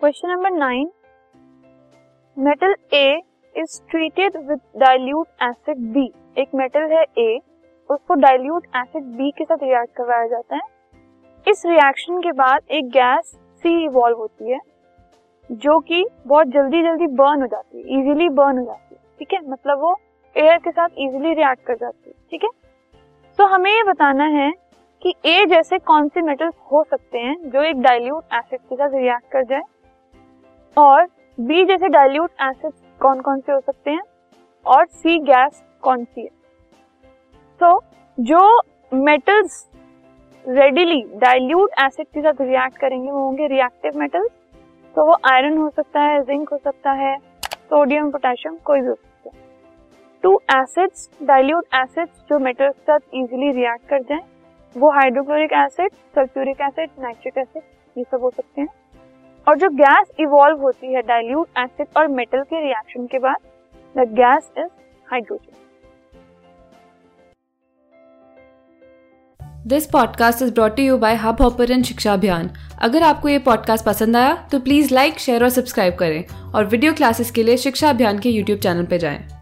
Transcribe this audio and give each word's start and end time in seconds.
Question 0.00 0.28
number 0.28 0.50
nine. 0.50 0.88
Metal 2.36 2.74
A 2.94 3.20
is 3.54 3.80
treated 3.90 4.36
with 4.48 4.60
dilute 4.76 5.26
acid 5.42 5.78
B 5.94 6.04
एक 6.36 6.54
metal 6.54 6.92
है 6.92 7.02
A 7.18 7.40
उसको 7.90 8.14
dilute 8.14 8.66
acid 8.76 9.02
B 9.16 9.30
के 9.30 9.44
साथ 9.44 9.62
react 9.62 9.92
करवाया 9.96 10.26
जाता 10.26 10.56
है। 10.56 10.62
इस 11.46 11.62
रिएक्शन 11.66 12.20
के 12.20 12.32
बाद 12.32 12.70
एक 12.70 12.88
गैस 12.90 13.32
सी 13.64 13.72
इवॉल्व 13.84 14.18
होती 14.18 14.50
है, 14.50 14.60
जो 15.50 15.78
कि 15.80 16.04
बहुत 16.26 16.46
जल्दी 16.46 16.82
जल्दी 16.82 17.06
बर्न 17.16 17.40
हो 17.40 17.46
जाती 17.46 17.78
है 17.78 18.00
इजीली 18.00 18.28
बर्न 18.30 18.58
हो 18.58 18.64
जाती 18.64 18.94
है। 18.94 19.00
ठीक 19.18 19.32
है? 19.32 19.40
मतलब 19.50 19.80
वो 19.80 19.94
एयर 20.36 20.56
के 20.58 20.70
साथ 20.70 20.88
इजीली 20.98 21.32
रिएक्ट 21.32 21.66
कर 21.66 21.74
जाती 21.74 22.10
है। 22.10 22.14
ठीक 22.30 22.44
है? 22.44 22.50
तो 23.38 23.46
हमें 23.46 23.70
ये 23.70 23.82
बताना 23.82 24.24
है 24.36 24.50
कि 25.02 25.14
ए 25.26 25.44
जैसे 25.46 25.78
कौन 25.80 26.08
से 26.08 26.22
मेटल्स 26.22 26.54
हो 26.72 26.82
सकते 26.84 27.18
हैं 27.18 27.36
जो 27.50 27.62
एक 27.62 27.82
डाइल्यूट 27.82 28.34
एसिड 28.34 28.60
के 28.60 28.76
साथ 28.76 28.94
रिएक्ट 28.94 29.30
कर 29.32 29.44
जाए? 29.44 29.62
और 30.76 31.06
बी 31.38 31.64
जैसे 31.64 31.88
डाइल्यूट 31.88 32.30
एसिड 32.42 32.72
कौन 33.00 33.20
कौन 33.20 33.40
से 33.40 33.52
हो 33.52 33.60
सकते 33.60 33.90
हैं? 33.90 34.02
और 34.66 34.86
सी 34.86 35.18
गैस 35.20 35.62
कौन 35.82 36.04
सी 36.04 36.20
है? 36.20 36.28
तो 37.60 37.82
जो 38.18 38.60
मेटल्स 38.92 39.66
रेडिली 40.44 41.02
डाइल्यूट 41.16 41.70
एसिड 41.80 42.06
के 42.06 42.20
साथ 42.22 42.40
रिएक्ट 42.40 42.78
करेंगे, 42.78 43.10
वो 43.10 43.18
होंगे 43.18 43.46
रिएक्टिव 43.48 43.98
मेटल्स 44.00 44.30
तो 44.94 45.04
वो 45.06 45.16
आयरन 45.30 45.56
हो 45.58 45.68
सकता 45.70 46.00
है 46.00 46.22
जिंक 46.24 46.48
हो 46.48 46.58
सकता 46.58 46.92
है 46.92 47.16
सोडियम 47.46 48.10
पोटेशियम 48.10 48.56
कोई 48.64 48.80
भी 48.80 48.86
हो 48.86 48.94
सकता 48.94 49.30
है. 49.30 49.42
टू 50.24 50.40
एसिड्स 50.52 51.08
डाइल्यूट 51.22 51.64
एसिड्स 51.74 52.24
जो 52.30 52.38
मेटल्स 52.38 52.74
के 52.74 52.82
साथ 52.82 53.14
इजीली 53.14 53.50
रिएक्ट 53.52 53.88
कर 53.88 54.02
जाएँ 54.02 54.22
वो 54.76 54.90
hydrochloric 54.92 55.52
acid 55.54 55.92
sulphuric 56.14 56.60
acid 56.62 56.90
nitric 57.00 57.38
acid 57.38 57.62
ये 57.96 58.04
सब 58.04 58.22
हो 58.22 58.30
सकते 58.30 58.60
हैं. 58.60 58.68
और 59.46 59.56
जो 59.58 59.68
गैस 59.68 60.10
इवॉल्व 60.20 60.60
होती 60.60 60.92
है 60.94 61.02
डाइल्यूट 61.02 61.58
एसिड 61.58 61.86
और 61.96 62.08
मेटल 62.08 62.42
के 62.42 62.60
रिएक्शन 62.64 63.06
के 63.06 63.18
बाद 63.18 63.36
the 63.94 64.08
gas 64.14 64.50
is 64.58 64.68
hydrogen 65.12 65.56
this 69.66 69.86
podcast 69.86 70.42
is 70.42 70.52
brought 70.54 70.78
you 70.78 70.96
by 70.98 71.14
Hubhopper 71.42 71.82
Shiksha 71.82 72.12
Abhiyan 72.12 72.50
अगर 72.82 73.02
आपको 73.02 73.28
ये 73.28 73.38
पॉडकास्ट 73.38 73.84
पसंद 73.86 74.16
आया 74.16 74.34
तो 74.52 74.60
प्लीज़ 74.60 74.94
लाइक 74.94 75.18
शेयर 75.18 75.42
और 75.42 75.50
सब्सक्राइब 75.50 75.94
करें 75.94 76.52
और 76.54 76.64
वीडियो 76.64 76.92
क्लासेस 76.92 77.30
के 77.30 77.42
लिए 77.42 77.56
शिक्षा 77.56 77.90
अभियान 77.90 78.18
के 78.18 78.28
यूट्यूब 78.28 78.58
चैनल 78.58 78.86
पर 78.86 78.96
जाएँ। 78.96 79.39